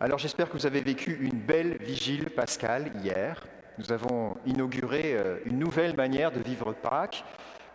Alors 0.00 0.18
j'espère 0.18 0.48
que 0.48 0.54
vous 0.54 0.66
avez 0.66 0.80
vécu 0.80 1.16
une 1.20 1.38
belle 1.38 1.76
vigile 1.78 2.28
pascale 2.30 2.90
hier. 3.00 3.40
Nous 3.78 3.92
avons 3.92 4.36
inauguré 4.44 5.14
euh, 5.14 5.38
une 5.44 5.60
nouvelle 5.60 5.94
manière 5.94 6.32
de 6.32 6.40
vivre 6.40 6.72
Pâques, 6.72 7.24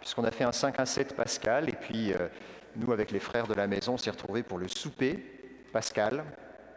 puisqu'on 0.02 0.26
a 0.26 0.32
fait 0.32 0.44
un 0.44 0.52
5 0.52 0.82
à 0.82 0.86
7 0.86 1.16
pascal, 1.16 1.70
et 1.70 1.78
puis 1.80 2.12
euh, 2.12 2.28
nous, 2.76 2.92
avec 2.92 3.12
les 3.12 3.20
frères 3.20 3.48
de 3.48 3.54
la 3.54 3.68
maison, 3.68 3.94
on 3.94 3.98
s'est 3.98 4.10
retrouvés 4.10 4.44
pour 4.44 4.58
le 4.58 4.68
souper 4.68 5.18
pascal, 5.72 6.26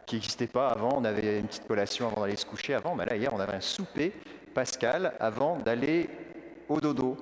qui 0.06 0.14
n'existait 0.14 0.46
pas 0.46 0.68
avant. 0.68 0.96
On 0.96 1.04
avait 1.04 1.40
une 1.40 1.48
petite 1.48 1.66
collation 1.66 2.06
avant 2.06 2.20
d'aller 2.20 2.36
se 2.36 2.46
coucher 2.46 2.74
avant, 2.74 2.94
mais 2.94 3.04
là, 3.04 3.16
hier, 3.16 3.34
on 3.34 3.40
avait 3.40 3.56
un 3.56 3.60
souper 3.60 4.12
pascal 4.54 5.12
avant 5.18 5.56
d'aller 5.56 6.08
au 6.68 6.80
dodo. 6.80 7.16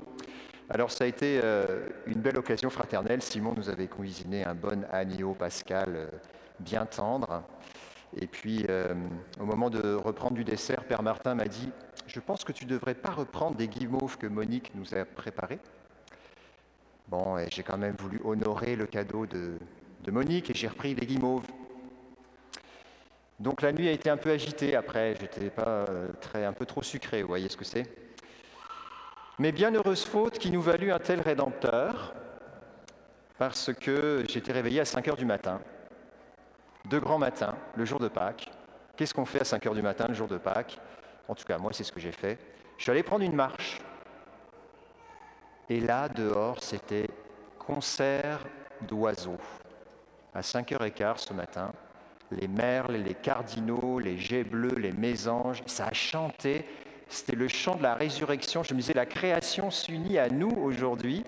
Alors 0.68 0.92
ça 0.92 1.04
a 1.04 1.06
été 1.06 1.40
euh, 1.42 1.88
une 2.06 2.20
belle 2.20 2.36
occasion 2.36 2.68
fraternelle. 2.68 3.22
Simon 3.22 3.54
nous 3.56 3.70
avait 3.70 3.88
cuisiné 3.88 4.44
un 4.44 4.54
bon 4.54 4.84
agneau 4.92 5.32
pascal 5.32 6.10
bien 6.60 6.84
tendre. 6.84 7.42
Et 8.16 8.26
puis, 8.26 8.64
euh, 8.68 8.94
au 9.38 9.44
moment 9.44 9.70
de 9.70 9.94
reprendre 9.94 10.34
du 10.34 10.44
dessert, 10.44 10.84
Père 10.84 11.02
Martin 11.02 11.34
m'a 11.34 11.46
dit 11.46 11.70
Je 12.06 12.18
pense 12.18 12.44
que 12.44 12.52
tu 12.52 12.64
ne 12.64 12.70
devrais 12.70 12.94
pas 12.94 13.10
reprendre 13.10 13.56
des 13.56 13.68
guimauves 13.68 14.18
que 14.18 14.26
Monique 14.26 14.72
nous 14.74 14.94
a 14.94 15.04
préparés. 15.04 15.60
Bon, 17.08 17.38
et 17.38 17.48
j'ai 17.50 17.62
quand 17.62 17.78
même 17.78 17.94
voulu 17.96 18.20
honorer 18.24 18.76
le 18.76 18.86
cadeau 18.86 19.26
de, 19.26 19.58
Monique 20.10 20.50
et 20.50 20.54
j'ai 20.54 20.66
repris 20.66 20.94
les 20.94 21.06
guimauves. 21.06 21.46
Donc 23.38 23.62
la 23.62 23.72
nuit 23.72 23.88
a 23.88 23.92
été 23.92 24.10
un 24.10 24.16
peu 24.16 24.30
agitée 24.30 24.74
après, 24.74 25.14
j'étais 25.20 25.50
pas 25.50 25.86
euh, 25.88 26.08
très, 26.20 26.44
un 26.44 26.52
peu 26.52 26.66
trop 26.66 26.82
sucré, 26.82 27.22
vous 27.22 27.28
voyez 27.28 27.48
ce 27.48 27.56
que 27.56 27.64
c'est. 27.64 27.86
Mais 29.38 29.52
bienheureuse 29.52 30.04
faute 30.04 30.38
qui 30.38 30.50
nous 30.50 30.60
valut 30.60 30.92
un 30.92 30.98
tel 30.98 31.20
rédempteur, 31.20 32.12
parce 33.38 33.72
que 33.72 34.24
j'étais 34.28 34.52
réveillé 34.52 34.80
à 34.80 34.84
5 34.84 35.08
heures 35.08 35.16
du 35.16 35.24
matin 35.24 35.60
de 36.86 36.98
grand 36.98 37.18
matin, 37.18 37.54
le 37.76 37.84
jour 37.84 37.98
de 37.98 38.08
Pâques. 38.08 38.50
Qu'est-ce 38.96 39.14
qu'on 39.14 39.24
fait 39.24 39.40
à 39.40 39.44
5 39.44 39.66
heures 39.66 39.74
du 39.74 39.82
matin, 39.82 40.06
le 40.08 40.14
jour 40.14 40.28
de 40.28 40.38
Pâques? 40.38 40.78
En 41.28 41.34
tout 41.34 41.44
cas, 41.44 41.58
moi, 41.58 41.72
c'est 41.72 41.84
ce 41.84 41.92
que 41.92 42.00
j'ai 42.00 42.12
fait. 42.12 42.38
Je 42.76 42.82
suis 42.82 42.90
allé 42.90 43.02
prendre 43.02 43.24
une 43.24 43.34
marche. 43.34 43.80
Et 45.68 45.80
là, 45.80 46.08
dehors, 46.08 46.62
c'était 46.62 47.08
concert 47.58 48.40
d'oiseaux. 48.82 49.38
À 50.34 50.40
5h15 50.40 51.18
ce 51.18 51.32
matin, 51.32 51.72
les 52.30 52.48
merles, 52.48 52.96
les 52.96 53.14
cardinaux, 53.14 53.98
les 53.98 54.18
jets 54.18 54.44
bleus, 54.44 54.74
les 54.76 54.92
mésanges, 54.92 55.62
ça 55.66 55.86
a 55.86 55.92
chanté. 55.92 56.64
C'était 57.08 57.36
le 57.36 57.48
chant 57.48 57.76
de 57.76 57.82
la 57.82 57.94
résurrection. 57.94 58.62
Je 58.62 58.74
me 58.74 58.80
disais, 58.80 58.94
la 58.94 59.06
création 59.06 59.70
s'unit 59.70 60.18
à 60.18 60.28
nous 60.28 60.50
aujourd'hui 60.50 61.24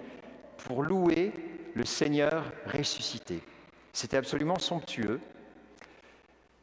pour 0.59 0.83
louer 0.83 1.33
le 1.75 1.85
Seigneur 1.85 2.45
ressuscité. 2.67 3.43
C'était 3.93 4.17
absolument 4.17 4.59
somptueux. 4.59 5.21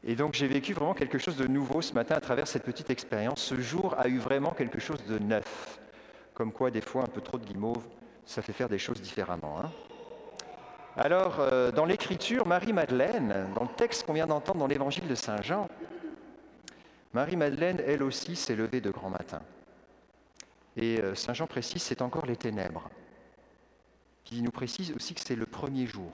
Et 0.03 0.15
donc 0.15 0.33
j'ai 0.33 0.47
vécu 0.47 0.73
vraiment 0.73 0.93
quelque 0.93 1.17
chose 1.17 1.35
de 1.35 1.47
nouveau 1.47 1.81
ce 1.81 1.93
matin 1.93 2.15
à 2.15 2.21
travers 2.21 2.47
cette 2.47 2.63
petite 2.63 2.89
expérience. 2.89 3.41
Ce 3.41 3.59
jour 3.59 3.95
a 3.97 4.07
eu 4.07 4.17
vraiment 4.17 4.51
quelque 4.51 4.79
chose 4.79 5.03
de 5.05 5.19
neuf. 5.19 5.79
Comme 6.33 6.53
quoi, 6.53 6.71
des 6.71 6.81
fois, 6.81 7.03
un 7.03 7.07
peu 7.07 7.19
trop 7.19 7.37
de 7.37 7.45
guimauve, 7.45 7.83
ça 8.25 8.41
fait 8.41 8.53
faire 8.53 8.69
des 8.69 8.79
choses 8.79 9.01
différemment. 9.01 9.59
Hein. 9.61 9.71
Alors, 10.95 11.39
euh, 11.39 11.71
dans 11.71 11.85
l'Écriture, 11.85 12.47
Marie-Madeleine, 12.47 13.47
dans 13.55 13.63
le 13.63 13.75
texte 13.75 14.05
qu'on 14.05 14.13
vient 14.13 14.27
d'entendre 14.27 14.59
dans 14.59 14.67
l'Évangile 14.67 15.07
de 15.07 15.15
Saint 15.15 15.41
Jean, 15.41 15.67
Marie-Madeleine, 17.13 17.81
elle 17.85 18.03
aussi, 18.03 18.35
s'est 18.35 18.55
levée 18.55 18.81
de 18.81 18.91
grand 18.91 19.09
matin. 19.09 19.41
Et 20.77 21.01
euh, 21.01 21.15
Saint 21.15 21.33
Jean 21.33 21.47
précise, 21.47 21.81
c'est 21.81 22.01
encore 22.01 22.25
les 22.25 22.37
ténèbres. 22.37 22.89
Il 24.31 24.43
nous 24.43 24.51
précise 24.51 24.93
aussi 24.95 25.15
que 25.15 25.21
c'est 25.21 25.35
le 25.35 25.45
premier 25.45 25.87
jour, 25.87 26.11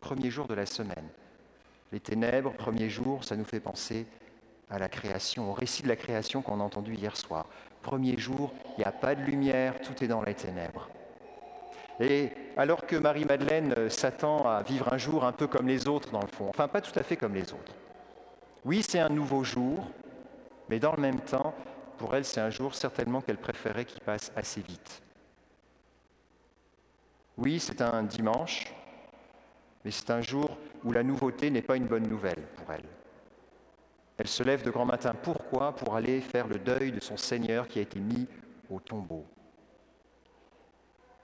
premier 0.00 0.30
jour 0.30 0.48
de 0.48 0.54
la 0.54 0.66
semaine. 0.66 1.08
Les 1.94 2.00
ténèbres, 2.00 2.52
premier 2.52 2.90
jour, 2.90 3.22
ça 3.22 3.36
nous 3.36 3.44
fait 3.44 3.60
penser 3.60 4.04
à 4.68 4.80
la 4.80 4.88
création, 4.88 5.48
au 5.48 5.52
récit 5.52 5.84
de 5.84 5.88
la 5.88 5.94
création 5.94 6.42
qu'on 6.42 6.58
a 6.58 6.62
entendu 6.64 6.92
hier 6.92 7.16
soir. 7.16 7.46
Premier 7.82 8.18
jour, 8.18 8.52
il 8.70 8.80
n'y 8.80 8.84
a 8.84 8.90
pas 8.90 9.14
de 9.14 9.22
lumière, 9.22 9.80
tout 9.80 10.02
est 10.02 10.08
dans 10.08 10.24
les 10.24 10.34
ténèbres. 10.34 10.88
Et 12.00 12.32
alors 12.56 12.84
que 12.84 12.96
Marie-Madeleine 12.96 13.74
euh, 13.78 13.88
s'attend 13.90 14.44
à 14.44 14.64
vivre 14.64 14.92
un 14.92 14.98
jour 14.98 15.24
un 15.24 15.30
peu 15.30 15.46
comme 15.46 15.68
les 15.68 15.86
autres, 15.86 16.10
dans 16.10 16.20
le 16.20 16.26
fond, 16.26 16.48
enfin 16.48 16.66
pas 16.66 16.80
tout 16.80 16.98
à 16.98 17.04
fait 17.04 17.16
comme 17.16 17.36
les 17.36 17.52
autres. 17.52 17.76
Oui, 18.64 18.82
c'est 18.82 18.98
un 18.98 19.08
nouveau 19.08 19.44
jour, 19.44 19.88
mais 20.68 20.80
dans 20.80 20.96
le 20.96 21.00
même 21.00 21.20
temps, 21.20 21.54
pour 21.98 22.16
elle, 22.16 22.24
c'est 22.24 22.40
un 22.40 22.50
jour 22.50 22.74
certainement 22.74 23.20
qu'elle 23.20 23.38
préférait 23.38 23.84
qu'il 23.84 24.00
passe 24.00 24.32
assez 24.34 24.62
vite. 24.62 25.00
Oui, 27.38 27.60
c'est 27.60 27.80
un 27.82 28.02
dimanche, 28.02 28.74
mais 29.84 29.92
c'est 29.92 30.10
un 30.10 30.22
jour 30.22 30.58
où 30.84 30.92
la 30.92 31.02
nouveauté 31.02 31.50
n'est 31.50 31.62
pas 31.62 31.76
une 31.76 31.86
bonne 31.86 32.06
nouvelle 32.06 32.42
pour 32.56 32.72
elle. 32.72 32.84
Elle 34.16 34.28
se 34.28 34.42
lève 34.42 34.62
de 34.62 34.70
grand 34.70 34.84
matin. 34.84 35.14
Pourquoi? 35.14 35.74
Pour 35.74 35.96
aller 35.96 36.20
faire 36.20 36.46
le 36.46 36.58
deuil 36.58 36.92
de 36.92 37.00
son 37.00 37.16
Seigneur 37.16 37.66
qui 37.66 37.78
a 37.78 37.82
été 37.82 37.98
mis 37.98 38.28
au 38.70 38.78
tombeau. 38.78 39.24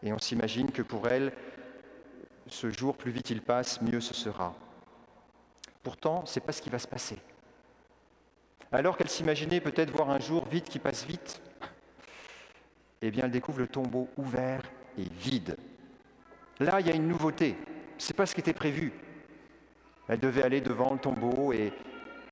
Et 0.03 0.13
on 0.13 0.19
s'imagine 0.19 0.73
que 0.73 0.83
pour 0.83 1.07
elle, 1.09 1.33
ce 2.47 2.71
jour, 2.71 2.97
plus 2.97 3.13
vite 3.13 3.31
il 3.31 3.43
passe, 3.43 3.81
mieux 3.83 4.01
ce 4.01 4.15
sera. 4.15 4.55
Pourtant, 5.83 6.27
ce 6.27 6.39
n'est 6.39 6.47
pas 6.47 6.53
ce 6.53 6.63
qui 6.63 6.71
va 6.71 6.79
se 6.79 6.89
passer. 6.89 7.19
Alors 8.73 8.97
qu'elle 8.97 9.11
s'imaginait 9.11 9.61
peut-être 9.61 9.91
voir 9.91 10.11
un 10.11 10.21
jour 10.21 10.47
vite 10.47 10.69
qui 10.69 10.79
passe 10.79 11.05
vite, 11.05 11.43
eh 13.03 13.11
bien 13.11 13.25
elle 13.25 13.31
découvre 13.31 13.59
le 13.59 13.67
tombeau 13.67 14.09
ouvert 14.17 14.63
et 14.99 15.05
vide. 15.05 15.57
Là, 16.61 16.81
il 16.81 16.87
y 16.87 16.91
a 16.91 16.95
une 16.95 17.09
nouveauté. 17.09 17.57
Ce 17.99 18.13
n'est 18.13 18.17
pas 18.17 18.27
ce 18.27 18.35
qui 18.35 18.41
était 18.41 18.53
prévu. 18.53 18.93
Elle 20.11 20.19
devait 20.19 20.43
aller 20.43 20.61
devant 20.61 20.93
le 20.93 20.99
tombeau 20.99 21.53
et 21.53 21.73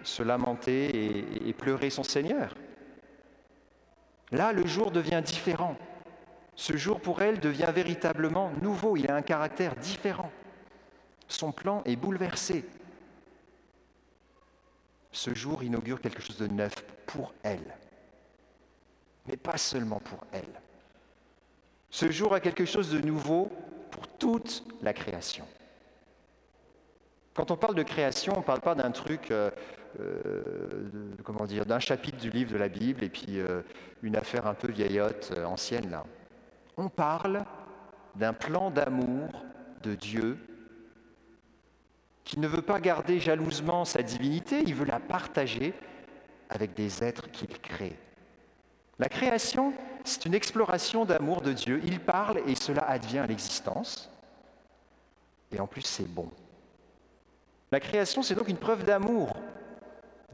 se 0.03 0.25
lamenter 0.25 1.49
et, 1.49 1.53
pleurer 1.53 1.91
son 1.91 2.03
Seigneur. 2.03 2.56
Là, 4.33 4.53
le 4.53 4.66
jour 4.66 4.91
devient 4.91 5.22
différent. 5.25 5.77
Ce 6.56 6.77
jour 6.77 7.00
pour 7.00 7.22
elle 7.22 7.39
devient 7.39 7.71
véritablement 7.72 8.50
nouveau, 8.61 8.97
il 8.97 9.09
a 9.09 9.15
un 9.15 9.22
caractère 9.22 9.77
différent. 9.77 10.33
Son 11.28 11.53
plan 11.53 11.83
est 11.84 11.94
bouleversé. 11.94 12.65
Ce 15.12 15.33
jour 15.33 15.62
inaugure 15.62 16.00
quelque 16.00 16.21
chose 16.21 16.39
de 16.39 16.49
neuf 16.49 16.75
pour 17.06 17.33
elle, 17.45 17.77
mais 19.28 19.37
pas 19.37 19.56
seulement 19.56 20.00
pour 20.00 20.25
elle. 20.33 20.60
Ce 21.91 22.10
jour 22.10 22.34
a 22.34 22.41
quelque 22.41 22.65
chose 22.65 22.91
de 22.91 22.99
nouveau 22.99 23.53
pour 23.93 24.09
toute 24.09 24.65
la 24.83 24.93
création. 24.93 25.47
Quand 27.38 27.53
on 27.53 27.56
parle 27.56 27.76
de 27.76 27.84
création, 27.84 28.32
on 28.34 28.41
ne 28.41 28.44
parle 28.44 28.60
pas 28.60 28.75
d'un 28.75 28.91
truc, 28.91 29.31
euh, 29.31 29.53
euh, 30.00 30.82
comment 31.22 31.47
dire, 31.47 31.66
d'un 31.66 31.78
chapitre 31.78 32.16
du 32.19 32.31
livre 32.31 32.50
de 32.50 32.56
la 32.56 32.69
Bible 32.69 33.04
et 33.04 33.09
puis 33.09 33.38
euh, 33.38 33.62
une 34.03 34.16
affaire 34.16 34.49
un 34.49 34.54
peu 34.54 34.72
vieillotte, 34.72 35.32
ancienne 35.47 35.88
là. 35.88 36.03
On 36.77 36.88
parle 36.88 37.44
d'un 38.16 38.32
plan 38.32 38.72
d'amour 38.72 39.31
de 39.84 39.94
Dieu 39.94 40.37
qui 42.25 42.41
ne 42.41 42.48
veut 42.48 42.60
pas 42.60 42.81
garder 42.81 43.21
jalousement 43.21 43.84
sa 43.84 44.03
divinité, 44.03 44.65
il 44.66 44.75
veut 44.75 44.87
la 44.87 44.98
partager 44.98 45.75
avec 46.50 46.75
des 46.75 47.04
êtres 47.04 47.31
qu'il 47.31 47.56
crée. 47.60 47.97
La 48.98 49.09
création, 49.09 49.72
c'est 50.03 50.27
une 50.27 50.34
exploration 50.34 51.04
d'amour 51.04 51.41
de 51.41 51.53
Dieu. 51.53 51.81
Il 51.84 52.00
parle 52.00 52.41
et 52.48 52.56
cela 52.56 52.82
advient 52.82 53.19
à 53.19 53.27
l'existence. 53.28 54.10
Et 55.53 55.60
en 55.60 55.69
plus, 55.69 55.82
c'est 55.82 56.12
bon. 56.12 56.28
La 57.70 57.80
création, 57.80 58.22
c'est 58.22 58.34
donc 58.34 58.48
une 58.48 58.56
preuve 58.56 58.84
d'amour 58.84 59.36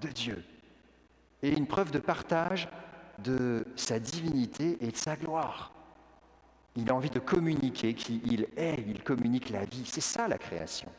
de 0.01 0.09
Dieu 0.09 0.45
et 1.43 1.51
une 1.51 1.67
preuve 1.67 1.91
de 1.91 1.99
partage 1.99 2.69
de 3.19 3.65
sa 3.77 3.99
divinité 3.99 4.79
et 4.81 4.89
de 4.89 4.97
sa 4.97 5.17
gloire. 5.17 5.73
Il 6.77 6.91
a 6.91 6.95
envie 6.95 7.11
de 7.11 7.19
communiquer 7.19 7.95
qui 7.95 8.21
il 8.25 8.49
est, 8.57 8.85
il 8.87 9.03
communique 9.03 9.51
la 9.51 9.65
vie. 9.65 9.85
C'est 9.85 10.01
ça 10.01 10.27
la 10.27 10.39
création. 10.39 10.91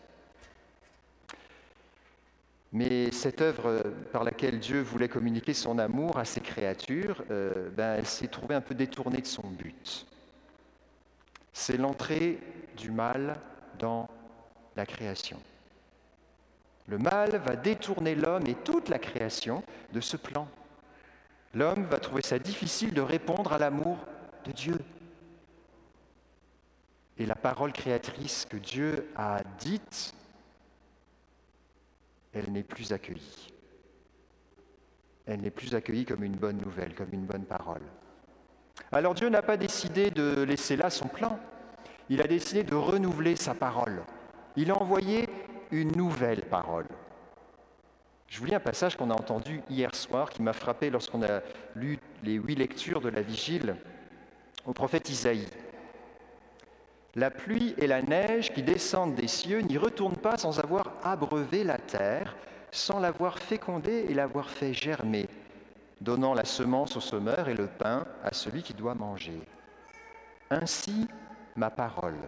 Mais 2.71 3.11
cette 3.11 3.41
œuvre 3.41 3.83
par 4.11 4.23
laquelle 4.23 4.59
Dieu 4.59 4.81
voulait 4.81 5.07
communiquer 5.07 5.53
son 5.53 5.79
amour 5.79 6.17
à 6.17 6.25
ses 6.25 6.41
créatures, 6.41 7.23
euh, 7.31 7.69
ben, 7.69 7.95
elle 7.97 8.05
s'est 8.05 8.27
trouvée 8.27 8.55
un 8.55 8.61
peu 8.61 8.75
détournée 8.75 9.21
de 9.21 9.25
son 9.25 9.47
but. 9.47 10.05
C'est 11.53 11.77
l'entrée 11.77 12.39
du 12.75 12.91
mal 12.91 13.39
dans 13.79 14.09
la 14.75 14.85
création. 14.85 15.39
Le 16.87 16.97
mal 16.97 17.37
va 17.37 17.55
détourner 17.55 18.15
l'homme 18.15 18.45
et 18.47 18.55
toute 18.55 18.89
la 18.89 18.99
création 18.99 19.63
de 19.91 19.99
ce 19.99 20.17
plan. 20.17 20.47
L'homme 21.53 21.85
va 21.85 21.99
trouver 21.99 22.21
ça 22.21 22.37
difficile 22.37 22.93
de 22.93 23.01
répondre 23.01 23.53
à 23.53 23.57
l'amour 23.57 23.97
de 24.45 24.51
Dieu. 24.51 24.77
Et 27.17 27.25
la 27.25 27.35
parole 27.35 27.71
créatrice 27.71 28.45
que 28.45 28.57
Dieu 28.57 29.09
a 29.15 29.41
dite, 29.57 30.13
elle 32.33 32.51
n'est 32.51 32.63
plus 32.63 32.91
accueillie. 32.91 33.53
Elle 35.25 35.41
n'est 35.41 35.51
plus 35.51 35.73
accueillie 35.73 36.05
comme 36.05 36.23
une 36.23 36.35
bonne 36.35 36.57
nouvelle, 36.57 36.93
comme 36.93 37.13
une 37.13 37.25
bonne 37.25 37.45
parole. 37.45 37.81
Alors 38.91 39.15
Dieu 39.15 39.29
n'a 39.29 39.41
pas 39.41 39.57
décidé 39.57 40.11
de 40.11 40.43
laisser 40.43 40.75
là 40.75 40.89
son 40.89 41.07
plan. 41.07 41.39
Il 42.09 42.21
a 42.21 42.27
décidé 42.27 42.63
de 42.63 42.75
renouveler 42.75 43.35
sa 43.35 43.55
parole. 43.55 44.03
Il 44.55 44.69
a 44.69 44.77
envoyé 44.77 45.27
une 45.71 45.91
nouvelle 45.95 46.41
parole. 46.41 46.87
Je 48.27 48.39
vous 48.39 48.45
lis 48.45 48.55
un 48.55 48.59
passage 48.59 48.95
qu'on 48.95 49.11
a 49.11 49.13
entendu 49.13 49.61
hier 49.69 49.93
soir 49.95 50.29
qui 50.29 50.41
m'a 50.41 50.53
frappé 50.53 50.89
lorsqu'on 50.89 51.23
a 51.23 51.41
lu 51.75 51.99
les 52.23 52.33
huit 52.33 52.55
lectures 52.55 53.01
de 53.01 53.09
la 53.09 53.21
vigile 53.21 53.75
au 54.65 54.73
prophète 54.73 55.09
Isaïe. 55.09 55.47
La 57.15 57.31
pluie 57.31 57.73
et 57.77 57.87
la 57.87 58.01
neige 58.01 58.53
qui 58.53 58.61
descendent 58.61 59.15
des 59.15 59.27
cieux 59.27 59.61
n'y 59.61 59.77
retournent 59.77 60.17
pas 60.17 60.37
sans 60.37 60.59
avoir 60.59 60.91
abreuvé 61.03 61.63
la 61.63 61.77
terre, 61.77 62.35
sans 62.71 62.99
l'avoir 62.99 63.39
fécondée 63.39 64.05
et 64.09 64.13
l'avoir 64.13 64.49
fait 64.49 64.73
germer, 64.73 65.27
donnant 66.01 66.33
la 66.33 66.43
semence 66.43 66.97
au 66.97 66.99
semeur 66.99 67.47
et 67.47 67.53
le 67.53 67.67
pain 67.67 68.05
à 68.21 68.33
celui 68.33 68.63
qui 68.63 68.73
doit 68.73 68.95
manger. 68.95 69.39
Ainsi, 70.49 71.07
ma 71.55 71.69
parole, 71.69 72.19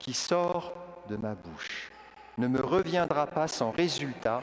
qui 0.00 0.12
sort 0.12 0.74
de 1.08 1.16
ma 1.16 1.34
bouche, 1.34 1.92
ne 2.38 2.48
me 2.48 2.60
reviendra 2.60 3.26
pas 3.26 3.48
sans 3.48 3.70
résultat, 3.70 4.42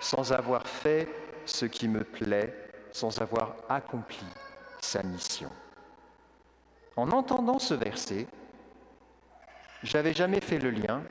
sans 0.00 0.32
avoir 0.32 0.66
fait 0.66 1.08
ce 1.46 1.66
qui 1.66 1.88
me 1.88 2.04
plaît, 2.04 2.54
sans 2.92 3.20
avoir 3.20 3.56
accompli 3.68 4.26
sa 4.80 5.02
mission. 5.02 5.50
En 6.96 7.10
entendant 7.10 7.58
ce 7.58 7.74
verset, 7.74 8.26
j'avais 9.82 10.14
jamais 10.14 10.40
fait 10.40 10.58
le 10.58 10.70
lien, 10.70 11.02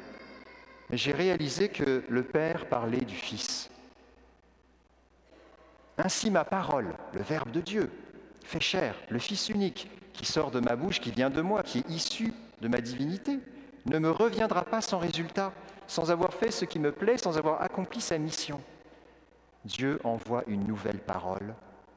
mais 0.89 0.97
j'ai 0.97 1.11
réalisé 1.11 1.69
que 1.69 2.03
le 2.07 2.23
Père 2.23 2.67
parlait 2.67 3.01
du 3.01 3.15
Fils. 3.15 3.69
Ainsi 5.97 6.31
ma 6.31 6.45
parole, 6.45 6.93
le 7.13 7.21
Verbe 7.21 7.51
de 7.51 7.61
Dieu, 7.61 7.91
fait 8.43 8.61
chair, 8.61 8.95
le 9.09 9.19
Fils 9.19 9.49
unique, 9.49 9.89
qui 10.13 10.25
sort 10.25 10.51
de 10.51 10.59
ma 10.59 10.75
bouche, 10.75 10.99
qui 10.99 11.11
vient 11.11 11.29
de 11.29 11.41
moi, 11.41 11.63
qui 11.63 11.79
est 11.79 11.89
issu 11.89 12.33
de 12.61 12.67
ma 12.67 12.79
divinité, 12.79 13.39
ne 13.85 13.99
me 13.99 14.11
reviendra 14.11 14.63
pas 14.63 14.81
sans 14.81 14.99
résultat, 14.99 15.51
sans 15.87 16.11
avoir 16.11 16.33
fait 16.33 16.51
ce 16.51 16.65
qui 16.65 16.79
me 16.79 16.91
plaît, 16.91 17.17
sans 17.17 17.37
avoir 17.37 17.61
accompli 17.61 18.01
sa 18.01 18.17
mission. 18.17 18.61
Dieu 19.65 19.99
envoie 20.03 20.43
une 20.47 20.65
nouvelle 20.65 20.99
parole 20.99 21.53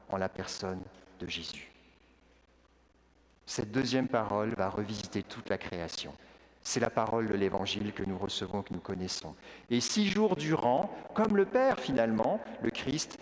en 0.09 0.17
la 0.17 0.29
personne 0.29 0.81
de 1.19 1.27
Jésus. 1.27 1.71
Cette 3.45 3.71
deuxième 3.71 4.07
parole 4.07 4.53
va 4.55 4.69
revisiter 4.69 5.23
toute 5.23 5.49
la 5.49 5.57
création. 5.57 6.13
C'est 6.61 6.81
la 6.81 6.89
parole 6.89 7.27
de 7.27 7.33
l'Évangile 7.33 7.93
que 7.93 8.03
nous 8.03 8.17
recevons, 8.17 8.61
que 8.61 8.73
nous 8.73 8.81
connaissons. 8.81 9.33
Et 9.69 9.79
six 9.79 10.09
jours 10.09 10.35
durant, 10.35 10.93
comme 11.13 11.37
le 11.37 11.45
Père 11.45 11.79
finalement, 11.79 12.41
le 12.61 12.71
Christ 12.71 13.17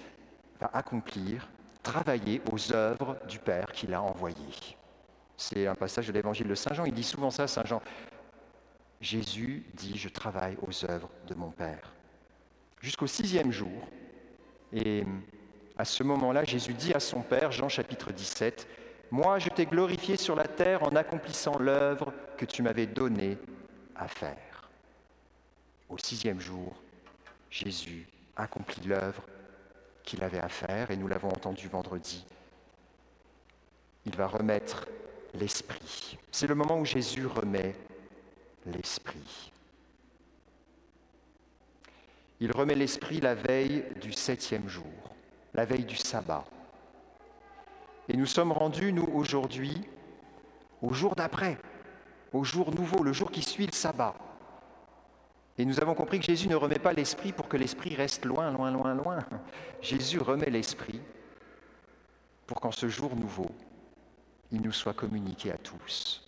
va 0.60 0.72
accomplir, 0.74 1.48
travailler 1.84 2.42
aux 2.52 2.74
œuvres 2.74 3.18
du 3.30 3.38
Père 3.38 3.72
qu'il 3.72 3.94
a 3.94 4.02
envoyé. 4.02 4.36
C'est 5.38 5.68
un 5.68 5.76
passage 5.76 6.08
de 6.08 6.14
l'Évangile 6.14 6.48
de 6.48 6.56
Saint 6.56 6.74
Jean. 6.74 6.86
Il 6.86 6.94
dit 6.94 7.04
souvent 7.04 7.30
ça, 7.30 7.48
Saint 7.48 7.66
Jean. 7.66 7.82
Jésus 9.06 9.64
dit, 9.76 9.96
je 9.96 10.10
travaille 10.10 10.58
aux 10.66 10.84
œuvres 10.90 11.12
de 11.28 11.36
mon 11.36 11.52
Père. 11.52 11.94
Jusqu'au 12.82 13.06
sixième 13.06 13.52
jour, 13.52 13.88
et 14.74 15.04
à 15.78 15.86
ce 15.86 16.02
moment-là, 16.02 16.44
Jésus 16.44 16.74
dit 16.74 16.92
à 16.92 17.00
son 17.00 17.22
Père, 17.22 17.52
Jean 17.52 17.70
chapitre 17.70 18.12
17, 18.12 18.68
Moi 19.12 19.38
je 19.38 19.50
t'ai 19.50 19.68
glorifié 19.68 20.18
sur 20.18 20.36
la 20.36 20.48
terre 20.48 20.82
en 20.82 20.96
accomplissant 20.96 21.60
l'œuvre 21.60 22.14
que 22.36 22.46
tu 22.46 22.64
m'avais 22.64 22.88
donnée 22.88 23.38
à 23.96 24.08
faire. 24.08 24.72
Au 25.88 26.00
sixième 26.00 26.42
jour, 26.42 26.74
Jésus 27.52 28.08
accomplit 28.36 28.88
l'œuvre 28.88 29.22
qu'il 30.02 30.24
avait 30.24 30.40
à 30.40 30.50
faire, 30.50 30.90
et 30.90 30.98
nous 30.98 31.08
l'avons 31.08 31.30
entendu 31.30 31.68
vendredi. 31.68 32.26
Il 34.08 34.16
va 34.16 34.26
remettre 34.26 34.88
l'Esprit. 35.36 36.18
C'est 36.32 36.48
le 36.48 36.56
moment 36.56 36.80
où 36.80 36.86
Jésus 36.86 37.28
remet 37.28 37.76
l'Esprit. 38.66 39.52
Il 42.40 42.52
remet 42.52 42.76
l'Esprit 42.76 43.22
la 43.22 43.36
veille 43.36 43.86
du 44.02 44.12
septième 44.12 44.68
jour, 44.68 45.16
la 45.54 45.66
veille 45.66 45.86
du 45.86 45.96
sabbat. 45.96 46.46
Et 48.10 48.18
nous 48.18 48.26
sommes 48.26 48.52
rendus, 48.52 48.94
nous, 48.94 49.08
aujourd'hui, 49.14 49.82
au 50.82 50.94
jour 50.94 51.16
d'après, 51.16 51.58
au 52.34 52.44
jour 52.44 52.74
nouveau, 52.74 53.04
le 53.04 53.14
jour 53.14 53.32
qui 53.32 53.42
suit 53.42 53.66
le 53.66 53.74
sabbat. 53.74 54.16
Et 55.58 55.66
nous 55.66 55.80
avons 55.80 55.94
compris 55.94 56.20
que 56.20 56.26
Jésus 56.26 56.50
ne 56.50 56.56
remet 56.56 56.80
pas 56.80 56.92
l'Esprit 56.92 57.32
pour 57.32 57.48
que 57.48 57.56
l'Esprit 57.56 57.96
reste 57.96 58.26
loin, 58.26 58.52
loin, 58.52 58.72
loin, 58.72 58.94
loin. 58.94 59.20
Jésus 59.82 60.20
remet 60.20 60.50
l'Esprit 60.50 61.00
pour 62.46 62.60
qu'en 62.60 62.72
ce 62.72 62.90
jour 62.90 63.16
nouveau, 63.16 63.50
il 64.52 64.62
nous 64.62 64.74
soit 64.74 64.94
communiqué 64.94 65.52
à 65.52 65.58
tous. 65.58 66.25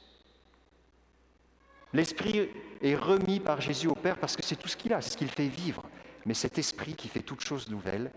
L'Esprit 1.93 2.49
est 2.81 2.95
remis 2.95 3.39
par 3.39 3.61
Jésus 3.61 3.87
au 3.87 3.95
Père 3.95 4.17
parce 4.17 4.35
que 4.35 4.43
c'est 4.43 4.55
tout 4.55 4.67
ce 4.67 4.77
qu'il 4.77 4.93
a, 4.93 5.01
c'est 5.01 5.11
ce 5.11 5.17
qu'il 5.17 5.29
fait 5.29 5.47
vivre. 5.47 5.83
Mais 6.25 6.33
cet 6.33 6.57
Esprit 6.57 6.93
qui 6.93 7.07
fait 7.07 7.21
toutes 7.21 7.41
choses 7.41 7.69
nouvelles 7.69 8.11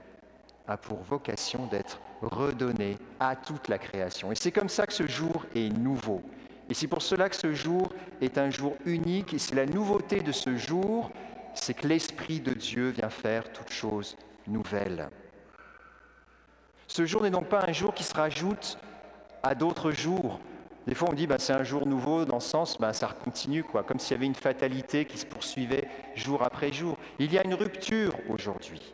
a 0.66 0.76
pour 0.76 1.02
vocation 1.02 1.66
d'être 1.66 2.00
redonné 2.22 2.96
à 3.18 3.36
toute 3.36 3.68
la 3.68 3.78
création. 3.78 4.32
Et 4.32 4.34
c'est 4.34 4.52
comme 4.52 4.68
ça 4.68 4.86
que 4.86 4.92
ce 4.92 5.06
jour 5.06 5.46
est 5.54 5.68
nouveau. 5.68 6.22
Et 6.68 6.74
c'est 6.74 6.86
pour 6.86 7.02
cela 7.02 7.28
que 7.28 7.36
ce 7.36 7.52
jour 7.52 7.92
est 8.20 8.38
un 8.38 8.50
jour 8.50 8.76
unique. 8.84 9.34
Et 9.34 9.38
c'est 9.38 9.54
la 9.54 9.66
nouveauté 9.66 10.20
de 10.20 10.32
ce 10.32 10.56
jour, 10.56 11.10
c'est 11.54 11.74
que 11.74 11.86
l'Esprit 11.86 12.40
de 12.40 12.52
Dieu 12.52 12.90
vient 12.90 13.10
faire 13.10 13.52
toutes 13.52 13.72
choses 13.72 14.16
nouvelles. 14.46 15.08
Ce 16.86 17.06
jour 17.06 17.22
n'est 17.22 17.30
donc 17.30 17.48
pas 17.48 17.64
un 17.66 17.72
jour 17.72 17.94
qui 17.94 18.02
se 18.02 18.14
rajoute 18.14 18.78
à 19.42 19.54
d'autres 19.54 19.92
jours. 19.92 20.40
Des 20.90 20.96
fois, 20.96 21.08
on 21.08 21.12
dit 21.12 21.28
bah, 21.28 21.38
c'est 21.38 21.52
un 21.52 21.62
jour 21.62 21.86
nouveau, 21.86 22.24
dans 22.24 22.40
ce 22.40 22.48
sens, 22.48 22.76
bah, 22.76 22.92
ça 22.92 23.06
continue, 23.22 23.62
comme 23.62 24.00
s'il 24.00 24.10
y 24.10 24.14
avait 24.14 24.26
une 24.26 24.34
fatalité 24.34 25.04
qui 25.04 25.18
se 25.18 25.24
poursuivait 25.24 25.88
jour 26.16 26.42
après 26.42 26.72
jour. 26.72 26.98
Il 27.20 27.32
y 27.32 27.38
a 27.38 27.44
une 27.44 27.54
rupture 27.54 28.12
aujourd'hui, 28.28 28.92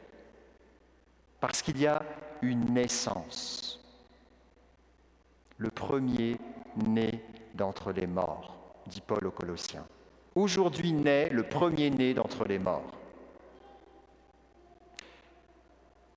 parce 1.40 1.62
qu'il 1.62 1.80
y 1.80 1.86
a 1.86 2.02
une 2.42 2.74
naissance. 2.74 3.80
Le 5.56 5.70
premier 5.70 6.36
né 6.86 7.24
d'entre 7.54 7.92
les 7.92 8.06
morts, 8.06 8.54
dit 8.88 9.00
Paul 9.00 9.26
aux 9.26 9.30
Colossiens. 9.30 9.86
Aujourd'hui 10.34 10.92
naît 10.92 11.30
le 11.30 11.44
premier 11.44 11.88
né 11.88 12.12
d'entre 12.12 12.44
les 12.44 12.58
morts. 12.58 12.92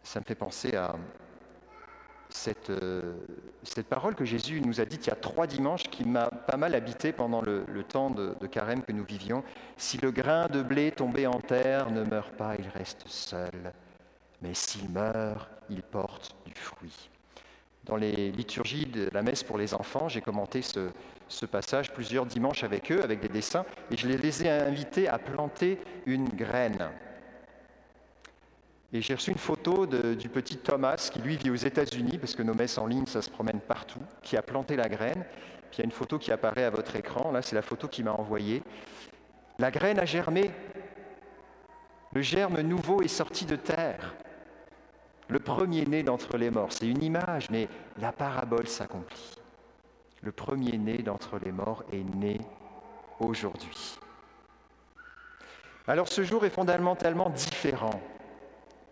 Ça 0.03 0.19
me 0.19 0.25
fait 0.25 0.35
penser 0.35 0.75
à, 0.75 0.97
cette, 2.39 2.69
euh, 2.69 3.13
cette, 3.63 3.87
parole 3.87 4.15
que 4.15 4.23
Jésus 4.23 4.61
nous 4.61 4.79
a 4.79 4.85
dite 4.85 5.07
il 5.07 5.09
y 5.09 5.13
a 5.13 5.15
trois 5.15 5.45
dimanches 5.45 5.83
qui 5.83 6.05
m'a 6.05 6.27
pas 6.27 6.55
mal 6.55 6.73
habité 6.73 7.11
pendant 7.11 7.41
le, 7.41 7.65
temps 7.83 8.09
de, 8.09 8.33
carême 8.47 8.81
que 8.81 8.93
nous 8.93 9.03
vivions. 9.03 9.43
Si 9.77 9.97
le 9.97 10.11
grain 10.11 10.47
de 10.47 10.61
blé 10.61 10.91
tombé 10.91 11.27
en 11.27 11.41
terre 11.41 11.91
ne 11.91 12.03
meurt 12.03 12.33
pas, 12.33 12.55
il 12.57 12.67
reste 12.69 13.03
seul. 13.07 13.73
Mais 14.41 14.53
s'il 14.53 14.89
meurt, 14.89 15.49
il 15.69 15.83
porte 15.83 16.35
du 16.45 16.53
fruit. 16.55 17.09
Dans 17.83 17.97
les 17.97 18.31
liturgies 18.31 18.85
de 18.85 19.09
la 19.13 19.21
messe 19.21 19.43
pour 19.43 19.57
les 19.57 19.73
enfants, 19.73 20.07
j'ai 20.07 20.21
commenté 20.21 20.61
ce 20.61 21.45
passage 21.45 21.91
plusieurs 21.91 22.25
dimanches 22.25 22.63
avec 22.63 22.89
eux, 22.91 23.01
avec 23.03 23.19
des 23.19 23.29
dessins, 23.29 23.65
et 23.91 23.97
je 23.97 24.07
les 24.07 24.45
ai 24.45 24.49
invités 24.49 25.09
à 25.09 25.17
planter 25.17 25.77
une 26.05 26.29
graine. 26.29 26.89
Et 28.91 29.01
j'ai 29.01 29.13
reçu 29.13 29.31
une 29.31 29.37
photo 29.37 29.85
du 29.85 30.29
petit 30.29 30.57
Thomas 30.57 31.09
qui 31.13 31.19
lui 31.19 31.37
vit 31.37 31.51
aux 31.51 31.55
États-Unis, 31.55 32.17
parce 32.17 32.33
que 32.33 32.41
nos 32.41 32.55
messes 32.55 32.77
en 32.79 32.87
ligne, 32.87 33.05
ça 33.05 33.21
se 33.21 33.29
promène 33.29 33.59
partout, 33.59 34.01
qui 34.23 34.35
a 34.35 34.41
planté 34.41 34.75
la 34.75 34.89
graine. 34.89 35.25
Puis 35.69 35.77
il 35.77 35.79
y 35.79 35.81
a 35.81 35.85
une 35.85 35.91
photo 35.91 36.17
qui 36.17 36.31
apparaît 36.31 36.63
à 36.63 36.71
votre 36.71 36.95
écran, 36.95 37.31
là 37.31 37.43
c'est 37.43 37.55
la 37.55 37.61
photo 37.61 37.87
qu'il 37.87 38.05
m'a 38.05 38.13
envoyée. 38.13 38.63
La 39.59 39.69
graine 39.69 39.99
a 39.99 40.05
germé. 40.05 40.49
Le 42.13 42.21
germe 42.21 42.61
nouveau 42.61 43.03
est 43.03 43.07
sorti 43.07 43.45
de 43.45 43.55
terre. 43.55 44.15
Le 45.27 45.37
premier-né 45.37 46.01
d'entre 46.01 46.37
les 46.37 46.49
morts, 46.49 46.73
c'est 46.73 46.87
une 46.87 47.03
image, 47.03 47.51
mais 47.51 47.67
la 48.01 48.11
parabole 48.11 48.67
s'accomplit. 48.67 49.35
Le 50.23 50.31
premier-né 50.31 51.03
d'entre 51.03 51.37
les 51.37 51.51
morts 51.51 51.83
est 51.93 52.03
né 52.15 52.41
aujourd'hui. 53.19 53.99
Alors 55.87 56.07
ce 56.07 56.23
jour 56.23 56.43
est 56.45 56.49
fondamentalement 56.49 57.29
différent 57.29 58.01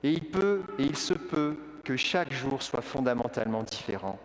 et 0.07 0.11
il 0.11 0.23
peut 0.23 0.61
et 0.79 0.83
il 0.83 0.95
se 0.95 1.13
peut 1.13 1.57
que 1.83 1.97
chaque 1.97 2.31
jour 2.31 2.63
soit 2.63 2.81
fondamentalement 2.81 3.63
différent 3.63 4.17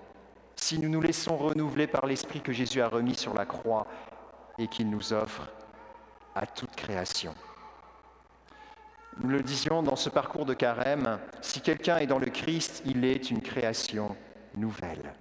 si 0.55 0.79
nous 0.79 0.89
nous 0.89 1.01
laissons 1.01 1.37
renouveler 1.37 1.89
par 1.89 2.07
l'Esprit 2.07 2.41
que 2.41 2.53
Jésus 2.53 2.81
a 2.81 2.87
remis 2.87 3.17
sur 3.17 3.35
la 3.35 3.47
croix 3.47 3.89
et 4.59 4.69
qu'il 4.69 4.89
nous 4.91 5.13
offre 5.13 5.49
à 6.37 6.47
toute 6.47 6.77
création. 6.77 7.35
Nous 9.21 9.29
le 9.29 9.43
disions 9.43 9.83
dans 9.83 9.97
ce 9.97 10.09
parcours 10.09 10.47
de 10.47 10.55
carême, 10.55 11.19
si 11.41 11.61
quelqu'un 11.61 11.99
est 11.99 12.07
dans 12.07 12.21
le 12.21 12.31
Christ, 12.31 12.83
il 12.87 13.05
est 13.05 13.31
une 13.33 13.41
création 13.41 14.15
nouvelle. 14.55 15.15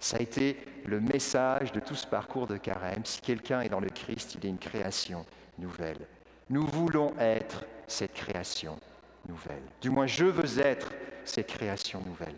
Ça 0.00 0.18
a 0.18 0.20
été 0.20 0.58
le 0.84 1.00
message 1.00 1.72
de 1.72 1.80
tout 1.80 1.94
ce 1.94 2.06
parcours 2.06 2.46
de 2.46 2.58
carême. 2.58 3.04
Si 3.04 3.22
quelqu'un 3.22 3.62
est 3.62 3.70
dans 3.70 3.80
le 3.80 3.88
Christ, 3.88 4.34
il 4.34 4.44
est 4.44 4.50
une 4.50 4.58
création 4.58 5.24
nouvelle. 5.58 6.06
Nous 6.50 6.66
voulons 6.66 7.14
être 7.18 7.64
cette 7.86 8.12
création 8.12 8.78
nouvelle. 9.28 9.62
Du 9.80 9.90
moins, 9.90 10.06
je 10.06 10.24
veux 10.24 10.60
être 10.60 10.92
cette 11.24 11.48
création 11.48 12.00
nouvelle. 12.06 12.34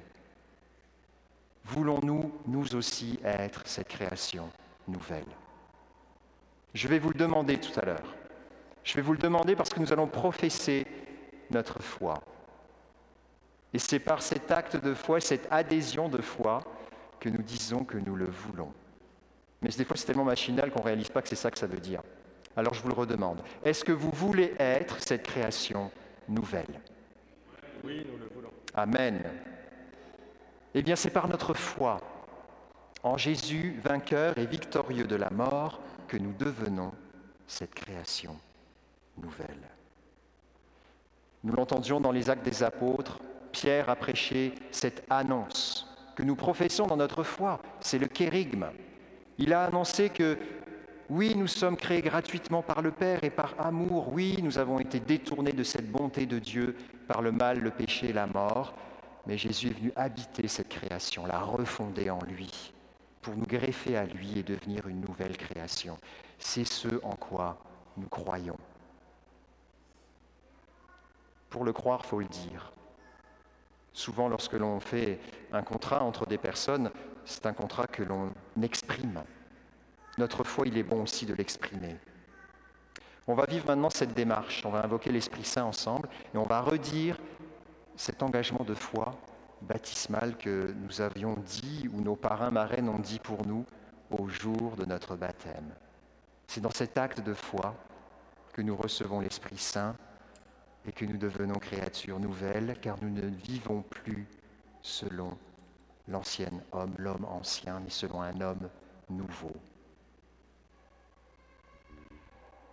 Voulons-nous, 1.64 2.32
nous 2.46 2.74
aussi, 2.76 3.18
être 3.24 3.62
cette 3.66 3.88
création 3.88 4.48
nouvelle? 4.86 5.26
Je 6.74 6.88
vais 6.88 6.98
vous 6.98 7.10
le 7.10 7.18
demander 7.18 7.58
tout 7.58 7.78
à 7.80 7.84
l'heure. 7.84 8.14
Je 8.84 8.94
vais 8.94 9.02
vous 9.02 9.12
le 9.12 9.18
demander 9.18 9.56
parce 9.56 9.70
que 9.70 9.80
nous 9.80 9.92
allons 9.92 10.06
professer 10.06 10.86
notre 11.50 11.82
foi. 11.82 12.22
Et 13.72 13.78
c'est 13.78 13.98
par 13.98 14.22
cet 14.22 14.50
acte 14.50 14.76
de 14.76 14.94
foi, 14.94 15.20
cette 15.20 15.48
adhésion 15.50 16.08
de 16.08 16.22
foi, 16.22 16.62
que 17.18 17.28
nous 17.28 17.42
disons 17.42 17.84
que 17.84 17.98
nous 17.98 18.14
le 18.14 18.26
voulons. 18.26 18.72
Mais 19.62 19.70
des 19.70 19.84
fois, 19.84 19.96
c'est 19.96 20.06
tellement 20.06 20.24
machinal 20.24 20.70
qu'on 20.70 20.80
ne 20.80 20.84
réalise 20.84 21.08
pas 21.08 21.22
que 21.22 21.28
c'est 21.28 21.34
ça 21.34 21.50
que 21.50 21.58
ça 21.58 21.66
veut 21.66 21.80
dire. 21.80 22.02
Alors 22.56 22.72
je 22.74 22.82
vous 22.82 22.88
le 22.88 22.94
redemande. 22.94 23.42
Est-ce 23.64 23.84
que 23.84 23.92
vous 23.92 24.10
voulez 24.10 24.54
être 24.58 25.00
cette 25.02 25.24
création 25.24 25.90
nouvelle 26.28 26.80
Oui, 27.84 28.06
nous 28.10 28.18
le 28.18 28.28
voulons. 28.34 28.52
Amen. 28.74 29.22
Eh 30.74 30.82
bien, 30.82 30.96
c'est 30.96 31.10
par 31.10 31.28
notre 31.28 31.54
foi 31.54 32.00
en 33.02 33.16
Jésus, 33.16 33.80
vainqueur 33.84 34.36
et 34.38 34.46
victorieux 34.46 35.06
de 35.06 35.16
la 35.16 35.30
mort, 35.30 35.80
que 36.08 36.16
nous 36.16 36.32
devenons 36.32 36.92
cette 37.46 37.74
création 37.74 38.36
nouvelle. 39.18 39.68
Nous 41.44 41.54
l'entendions 41.54 42.00
dans 42.00 42.12
les 42.12 42.28
actes 42.30 42.44
des 42.44 42.62
apôtres, 42.62 43.20
Pierre 43.52 43.88
a 43.88 43.96
prêché 43.96 44.54
cette 44.70 45.04
annonce 45.08 45.86
que 46.16 46.22
nous 46.22 46.34
professons 46.34 46.86
dans 46.86 46.96
notre 46.96 47.22
foi, 47.22 47.60
c'est 47.80 47.98
le 47.98 48.08
kérigme. 48.08 48.66
Il 49.38 49.52
a 49.52 49.64
annoncé 49.64 50.08
que 50.08 50.38
oui, 51.08 51.34
nous 51.36 51.46
sommes 51.46 51.76
créés 51.76 52.02
gratuitement 52.02 52.62
par 52.62 52.82
le 52.82 52.90
Père 52.90 53.22
et 53.22 53.30
par 53.30 53.54
amour, 53.58 54.12
oui, 54.12 54.38
nous 54.42 54.58
avons 54.58 54.80
été 54.80 54.98
détournés 54.98 55.52
de 55.52 55.62
cette 55.62 55.90
bonté 55.90 56.26
de 56.26 56.38
Dieu 56.38 56.76
par 57.06 57.22
le 57.22 57.30
mal, 57.30 57.60
le 57.60 57.70
péché, 57.70 58.12
la 58.12 58.26
mort, 58.26 58.74
mais 59.26 59.38
Jésus 59.38 59.68
est 59.68 59.78
venu 59.78 59.92
habiter 59.94 60.48
cette 60.48 60.68
création, 60.68 61.26
la 61.26 61.40
refonder 61.40 62.10
en 62.10 62.18
lui, 62.24 62.72
pour 63.22 63.36
nous 63.36 63.46
greffer 63.46 63.96
à 63.96 64.04
lui 64.04 64.38
et 64.38 64.42
devenir 64.42 64.88
une 64.88 65.00
nouvelle 65.00 65.36
création. 65.36 65.96
C'est 66.38 66.64
ce 66.64 66.88
en 67.04 67.14
quoi 67.14 67.58
nous 67.96 68.08
croyons. 68.08 68.58
Pour 71.50 71.64
le 71.64 71.72
croire, 71.72 72.04
faut 72.04 72.20
le 72.20 72.26
dire. 72.26 72.72
Souvent, 73.92 74.28
lorsque 74.28 74.52
l'on 74.52 74.80
fait 74.80 75.20
un 75.52 75.62
contrat 75.62 76.02
entre 76.02 76.26
des 76.26 76.36
personnes, 76.36 76.90
c'est 77.24 77.46
un 77.46 77.52
contrat 77.52 77.86
que 77.86 78.02
l'on 78.02 78.32
exprime. 78.60 79.22
Notre 80.18 80.44
foi, 80.44 80.66
il 80.66 80.78
est 80.78 80.82
bon 80.82 81.02
aussi 81.02 81.26
de 81.26 81.34
l'exprimer. 81.34 81.96
On 83.26 83.34
va 83.34 83.44
vivre 83.46 83.66
maintenant 83.66 83.90
cette 83.90 84.14
démarche, 84.14 84.64
on 84.64 84.70
va 84.70 84.84
invoquer 84.84 85.10
l'Esprit 85.10 85.44
Saint 85.44 85.64
ensemble 85.64 86.08
et 86.32 86.38
on 86.38 86.44
va 86.44 86.60
redire 86.60 87.18
cet 87.96 88.22
engagement 88.22 88.64
de 88.64 88.74
foi 88.74 89.18
baptismal 89.62 90.36
que 90.36 90.74
nous 90.82 91.00
avions 91.00 91.34
dit 91.44 91.88
ou 91.92 92.00
nos 92.00 92.14
parrains 92.14 92.50
marraines 92.50 92.88
ont 92.88 92.98
dit 92.98 93.18
pour 93.18 93.46
nous 93.46 93.64
au 94.10 94.28
jour 94.28 94.76
de 94.76 94.84
notre 94.84 95.16
baptême. 95.16 95.74
C'est 96.46 96.60
dans 96.60 96.70
cet 96.70 96.96
acte 96.98 97.20
de 97.20 97.34
foi 97.34 97.74
que 98.52 98.62
nous 98.62 98.76
recevons 98.76 99.20
l'Esprit 99.20 99.58
Saint 99.58 99.96
et 100.86 100.92
que 100.92 101.04
nous 101.04 101.16
devenons 101.16 101.58
créatures 101.58 102.20
nouvelles, 102.20 102.76
car 102.80 102.96
nous 103.02 103.10
ne 103.10 103.26
vivons 103.26 103.82
plus 103.82 104.26
selon 104.82 105.36
l'ancien 106.06 106.50
homme, 106.72 106.94
l'homme 106.98 107.24
ancien, 107.24 107.80
mais 107.80 107.90
selon 107.90 108.22
un 108.22 108.40
homme 108.40 108.68
nouveau. 109.10 109.52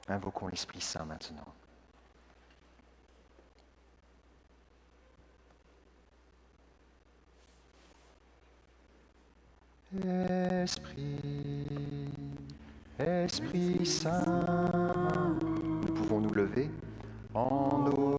Invoquons 0.08 0.48
l'Esprit 0.48 0.82
Saint 0.82 1.06
maintenant. 1.06 1.54
Esprit, 10.64 12.10
Esprit 12.98 13.86
Saint, 13.86 15.38
nous 15.42 15.94
pouvons 15.94 16.20
nous 16.20 16.34
lever 16.34 16.72
en 17.36 17.78
nos 17.78 18.13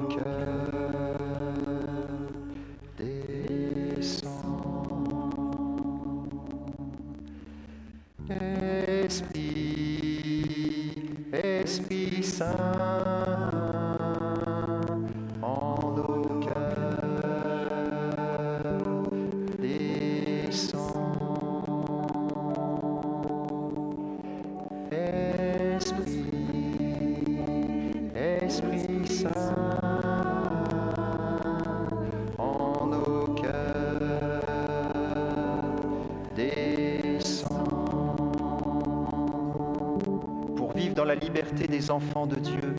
liberté 41.14 41.66
des 41.66 41.90
enfants 41.90 42.26
de 42.26 42.36
Dieu, 42.36 42.74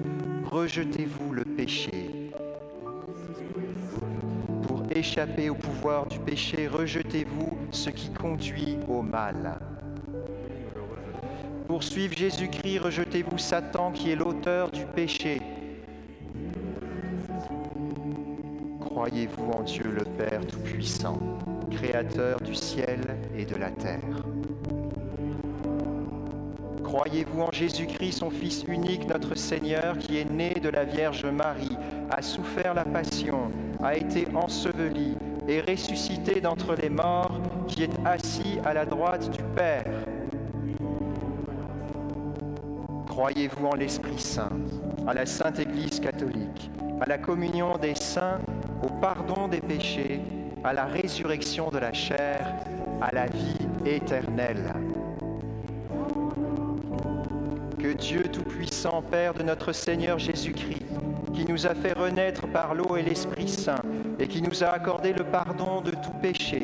rejetez-vous 0.46 1.34
le 1.34 1.44
péché. 1.44 2.32
Pour 4.68 4.84
échapper 4.92 5.50
au 5.50 5.56
pouvoir 5.56 6.06
du 6.08 6.20
péché, 6.20 6.68
rejetez-vous 6.68 7.58
ce 7.72 7.89
qui 7.89 8.10
conduit 8.12 8.77
au 8.88 9.01
mal. 9.01 9.60
Pour 11.68 11.84
suivre 11.84 12.15
Jésus-Christ, 12.15 12.80
rejetez-vous 12.80 13.38
Satan 13.38 13.92
qui 13.92 14.12
est 14.12 14.15
l'auteur 14.15 14.72
du 14.72 14.86
péché. 14.86 15.42
Croyez-vous 18.80 19.51
en 19.51 19.63
Dieu 19.63 19.92
le 19.92 20.04
Père 20.04 20.46
Tout-Puissant, 20.46 21.20
Créateur 21.72 22.39
du 22.39 22.56
ciel 22.56 23.01
et 23.36 23.46
de 23.46 23.56
la 23.56 23.72
terre. 23.72 24.35
Croyez-vous 26.96 27.42
en 27.42 27.52
Jésus-Christ, 27.52 28.20
son 28.20 28.30
Fils 28.30 28.64
unique, 28.70 29.06
notre 29.10 29.36
Seigneur, 29.36 29.98
qui 29.98 30.18
est 30.18 30.32
né 30.32 30.54
de 30.54 30.70
la 30.70 30.86
Vierge 30.86 31.25
Marie, 31.25 31.78
a 32.10 32.22
souffert 32.22 32.74
la 32.74 32.86
passion, 32.86 33.52
a 33.84 33.98
été 33.98 34.25
enseveli 34.34 35.18
et 35.46 35.60
ressuscité 35.60 36.40
d'entre 36.40 36.74
les 36.75 36.88
morts, 36.88 37.38
qui 37.68 37.84
est 37.84 37.92
assis 38.06 38.60
à 38.64 38.74
la 38.74 38.86
droite 38.86 39.30
du 39.30 39.44
Père? 39.58 39.84
Croyez-vous 43.08 43.66
en 43.66 43.75
l'Esprit 43.75 44.18
Saint, 44.18 44.58
à 45.06 45.14
la 45.14 45.25
Sainte 45.25 45.60
Église 45.60 46.00
catholique, 46.00 46.72
à 47.02 47.10
la 47.10 47.18
communion 47.18 47.78
des 47.78 47.96
saints, 47.96 48.40
au 48.82 48.88
pardon 49.02 49.50
des 49.50 49.60
péchés, 49.60 50.22
à 50.64 50.72
la 50.72 50.86
résurrection 50.86 51.70
de 51.72 51.78
la 51.78 51.92
chair, 51.92 52.56
à 53.02 53.14
la 53.14 53.25
vie 53.25 53.68
éternelle? 53.86 54.75
Que 57.86 57.92
Dieu 57.92 58.24
Tout-Puissant, 58.24 59.04
Père 59.04 59.36
de 59.36 59.44
notre 59.44 59.72
Seigneur 59.72 60.18
Jésus-Christ, 60.18 60.88
qui 61.36 61.46
nous 61.46 61.68
a 61.68 61.75
fait 61.75 61.94
renaître 61.94 62.48
par 62.48 62.74
l'eau 62.74 62.98
et 62.98 63.04
l'Esprit 63.04 63.48
Saint, 63.48 63.84
et 64.18 64.27
qui 64.27 64.42
nous 64.42 64.63
a 64.63 64.70
accordé 64.70 65.13
le 65.13 65.24
pardon 65.24 65.82
de 65.82 65.92
tout 65.92 66.15
péché, 66.20 66.63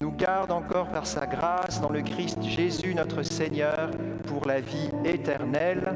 nous 0.00 0.10
garde 0.10 0.50
encore 0.50 0.88
par 0.88 1.06
sa 1.06 1.26
grâce 1.26 1.80
dans 1.80 1.90
le 1.90 2.02
Christ 2.02 2.42
Jésus 2.42 2.92
notre 2.92 3.22
Seigneur 3.22 3.92
pour 4.26 4.48
la 4.48 4.60
vie 4.60 4.90
éternelle. 5.04 5.94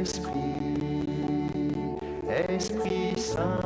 Esprit, 0.00 0.32
Esprit 2.48 3.16
Saint, 3.16 3.61